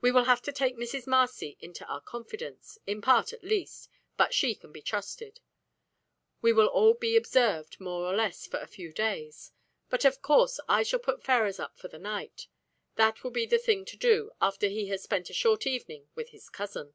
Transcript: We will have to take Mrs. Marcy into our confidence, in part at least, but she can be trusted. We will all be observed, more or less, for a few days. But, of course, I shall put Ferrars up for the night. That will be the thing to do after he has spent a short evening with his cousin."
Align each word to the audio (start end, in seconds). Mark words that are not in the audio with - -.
We 0.00 0.12
will 0.12 0.26
have 0.26 0.42
to 0.42 0.52
take 0.52 0.76
Mrs. 0.76 1.08
Marcy 1.08 1.56
into 1.58 1.84
our 1.86 2.00
confidence, 2.00 2.78
in 2.86 3.02
part 3.02 3.32
at 3.32 3.42
least, 3.42 3.88
but 4.16 4.32
she 4.32 4.54
can 4.54 4.70
be 4.70 4.80
trusted. 4.80 5.40
We 6.40 6.52
will 6.52 6.68
all 6.68 6.94
be 6.94 7.16
observed, 7.16 7.80
more 7.80 8.04
or 8.06 8.14
less, 8.14 8.46
for 8.46 8.60
a 8.60 8.68
few 8.68 8.92
days. 8.92 9.50
But, 9.90 10.04
of 10.04 10.22
course, 10.22 10.60
I 10.68 10.84
shall 10.84 11.00
put 11.00 11.24
Ferrars 11.24 11.58
up 11.58 11.76
for 11.80 11.88
the 11.88 11.98
night. 11.98 12.46
That 12.94 13.24
will 13.24 13.32
be 13.32 13.44
the 13.44 13.58
thing 13.58 13.84
to 13.86 13.96
do 13.96 14.30
after 14.40 14.68
he 14.68 14.86
has 14.90 15.02
spent 15.02 15.30
a 15.30 15.34
short 15.34 15.66
evening 15.66 16.08
with 16.14 16.28
his 16.28 16.48
cousin." 16.48 16.94